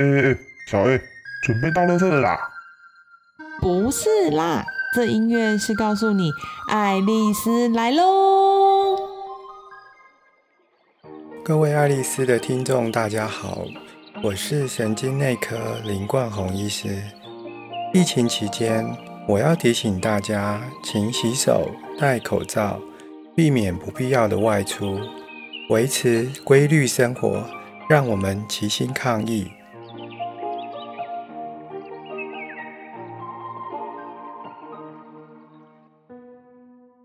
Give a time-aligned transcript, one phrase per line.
[0.00, 0.98] 哎哎，小 A，
[1.42, 2.50] 准备倒垃圾了啦！
[3.60, 6.32] 不是啦，这音乐是告诉你
[6.68, 8.96] 爱丽丝来喽。
[11.44, 13.66] 各位爱丽丝的听众，大家好，
[14.22, 17.02] 我是神经内科林冠宏医师。
[17.92, 18.96] 疫情期间，
[19.28, 22.80] 我要提醒大家，勤洗手、戴口罩，
[23.36, 24.98] 避免不必要的外出，
[25.68, 27.44] 维持规律生活，
[27.86, 29.52] 让我们齐心抗疫。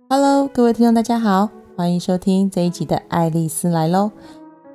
[0.08, 4.12] Hello，各位听众，大家好，欢迎收听这一集的《爱丽丝来喽》，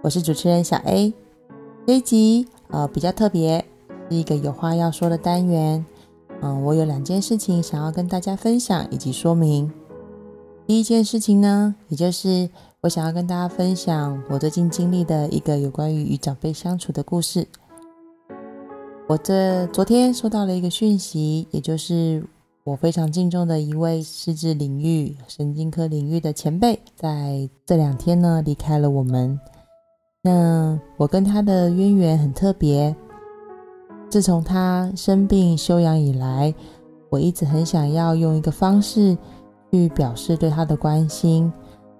[0.03, 1.15] 我是主持人小 A。
[1.87, 3.65] 这一集呃比较特别，
[4.11, 5.87] 是一个有话要说的单元。
[6.43, 9.73] 嗯，我有两件事情想要跟大家分享以及说明。
[10.67, 12.51] 第一件事情呢，也就是
[12.81, 17.47] 我想要跟大家分享我最近经历的一个有关于与长辈相处的故事。
[19.07, 22.25] 我这昨天收到了一个讯息，也就是。
[22.63, 29.41] 我非常敬重的一位师资领域、神经科领域的前辈，在这两天呢离开了我们。
[30.23, 32.95] 那我跟他的渊源很特别。
[34.11, 36.55] 自从他生病休养以来，
[37.09, 39.17] 我一直很想要用一个方式
[39.71, 41.51] 去表示对他的关心，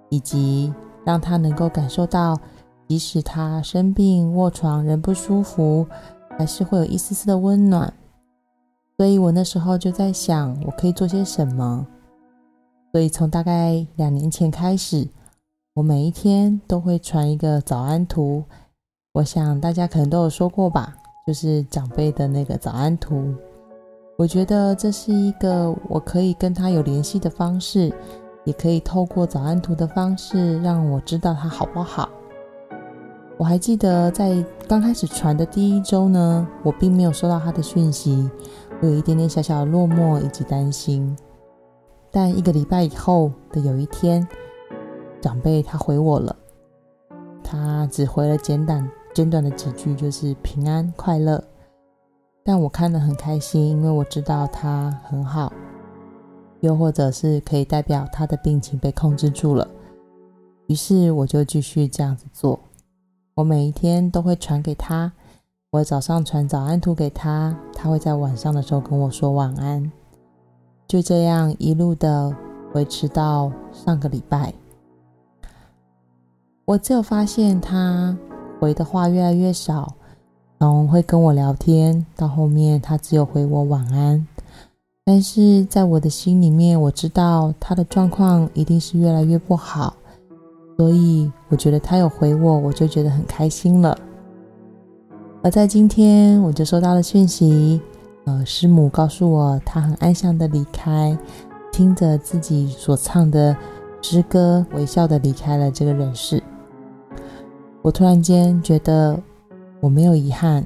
[0.09, 0.71] 以及
[1.03, 2.37] 让他能够感受到，
[2.87, 5.87] 即使他生病卧床、人不舒服，
[6.37, 7.91] 还是会有一丝丝的温暖。
[9.01, 11.87] 所以我那时候就在想，我可以做些什么。
[12.91, 15.07] 所以从大概两年前开始，
[15.73, 18.43] 我每一天都会传一个早安图。
[19.13, 23.33] 我想大家可能都有说过吧，就是长辈的那个早安图。
[24.19, 27.91] 我觉得这是一个我可以跟他有联系的方式，
[28.43, 32.07] 也可以透过早安图的方式让我知道他好不好。
[33.39, 38.29] 我还记得在刚开始传的第一周呢，我并没有收到他的讯息。
[38.81, 41.15] 有一点点小小的落寞以及担心，
[42.09, 44.27] 但一个礼拜以后的有一天，
[45.21, 46.35] 长辈他回我了，
[47.43, 51.43] 他只回了简短简短的几句，就是平安快乐。
[52.43, 55.53] 但我看了很开心，因为我知道他很好，
[56.61, 59.67] 又或者是可以代表他的病情被控制住了。
[60.65, 62.59] 于是我就继续这样子做，
[63.35, 65.13] 我每一天都会传给他。
[65.71, 69.89] 我早上传早安图给他，他会在晚上的时候跟我说晚安，
[70.85, 72.35] 就这样一路的
[72.73, 74.53] 维持到上个礼拜。
[76.65, 78.17] 我只有发现他
[78.59, 79.95] 回的话越来越少，
[80.59, 84.27] 从会跟我聊天到后面他只有回我晚安，
[85.05, 89.95] 但是在我的心里面，我知道他的状况一定是越来越不好，
[90.75, 93.97] 所以我觉得他有回我，我就觉得很开心了。
[95.43, 97.81] 而在今天，我就收到了讯息，
[98.25, 101.17] 呃，师母告诉我，她很安详的离开，
[101.71, 103.57] 听着自己所唱的
[104.03, 106.43] 诗歌，微笑的离开了这个人世。
[107.81, 109.19] 我突然间觉得
[109.79, 110.63] 我没有遗憾，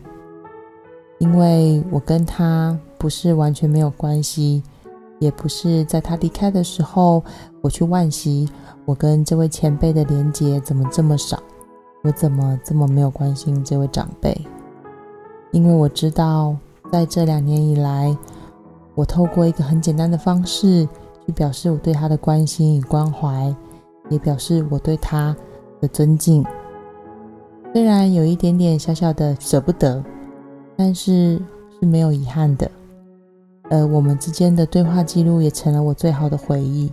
[1.20, 4.62] 因为我跟他不是完全没有关系，
[5.20, 7.24] 也不是在他离开的时候，
[7.62, 8.50] 我去惋惜
[8.84, 11.42] 我跟这位前辈的连结怎么这么少，
[12.04, 14.38] 我怎么这么没有关心这位长辈。
[15.56, 16.54] 因为我知道，
[16.92, 18.14] 在这两年以来，
[18.94, 20.86] 我透过一个很简单的方式
[21.26, 23.56] 去表示我对他的关心与关怀，
[24.10, 25.34] 也表示我对他
[25.80, 26.46] 的尊敬。
[27.74, 30.04] 虽然有一点点小小的舍不得，
[30.76, 31.42] 但是
[31.80, 32.70] 是没有遗憾的。
[33.70, 36.92] 呃，我们之间的对话记录也成了我最好的回忆。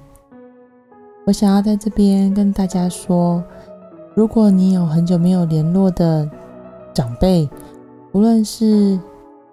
[1.27, 3.43] 我想要在这边跟大家说，
[4.15, 6.31] 如果你有很久没有联络的
[6.95, 7.49] 长辈，
[8.13, 8.99] 无论是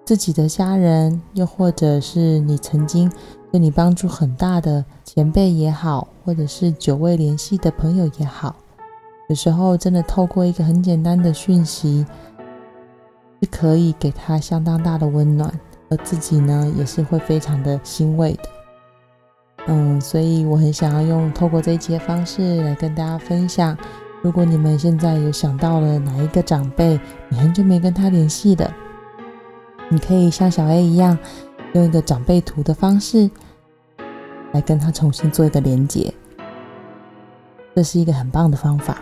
[0.06, 3.10] 自己的家人，又或者是你曾经
[3.52, 8.56] 对你帮助很大的前辈也好，或者是久未联系的朋友也好，
[9.30, 12.06] 有时候真的透过一个很简单的讯息，
[13.42, 15.58] 是可以给他相当大的温暖，
[15.90, 18.44] 而自己呢，也是会非常的欣慰的。
[19.68, 23.78] 嗯，所以我很想要用透过这一期的方式来跟大家分享。
[24.22, 27.00] 如果你们现在有想到了哪一个长辈，
[27.30, 28.70] 你很久没跟他联系的，
[29.90, 31.18] 你可以像小 A 一样，
[31.74, 33.30] 用一个长辈图的方式
[34.52, 36.14] 来跟他重新做一个连接。
[37.74, 38.98] 这是一个很棒的方法，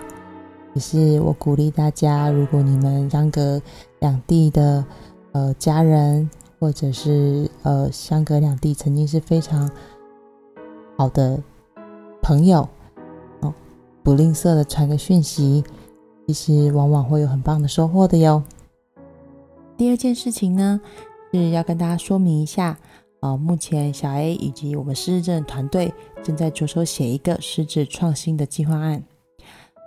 [0.75, 3.59] 也是我鼓励大家，如果你们相隔
[3.99, 4.85] 两地的
[5.31, 6.29] 呃家人，
[6.59, 9.67] 或者是呃相隔两地曾经是非常
[10.95, 11.41] 好的
[12.21, 12.69] 朋友。
[14.07, 15.61] 不吝啬的传个讯息，
[16.27, 18.41] 其实往往会有很棒的收获的哟。
[19.75, 20.79] 第二件事情呢，
[21.33, 22.79] 是要跟大家说明一下，
[23.19, 25.93] 呃，目前小 A 以及我们失智症团队
[26.23, 29.03] 正在着手写一个失智创新的计划案，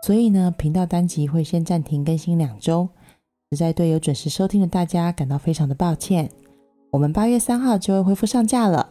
[0.03, 2.91] 所以呢，频道单集会先暂停更新两周，
[3.51, 6.31] 实在对有准时收听的大家感到非常的抱歉。
[6.91, 8.91] 我们八月三号就会恢复上架了，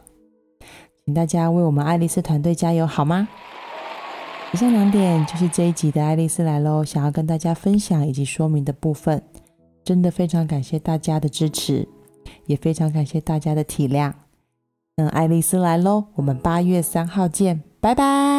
[1.05, 3.29] 请大家为我们爱丽丝团队加油好吗？
[4.51, 9.21] 以上两点就是这一集的爱丽丝来喽，想要跟大家分享以及说明的部分，
[9.83, 11.87] 真的非常感谢大家的支持，
[12.47, 14.11] 也非常感谢大家的体谅。
[14.97, 18.38] 那爱丽丝来喽，我们八月三号见，拜拜。